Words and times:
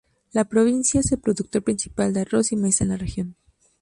La 0.33 0.45
provincia 0.45 0.99
es 1.01 1.11
el 1.11 1.19
productor 1.19 1.61
principal 1.61 2.11
de 2.11 2.21
arroz 2.21 2.51
y 2.51 2.55
maíz 2.55 2.81
en 2.81 2.87
la 2.89 2.97
región. 2.97 3.35